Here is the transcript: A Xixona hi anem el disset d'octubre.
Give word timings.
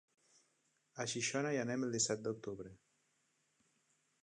A 1.03 1.05
Xixona 1.11 1.51
hi 1.55 1.59
anem 1.65 1.85
el 1.89 1.93
disset 1.97 2.25
d'octubre. 2.27 2.75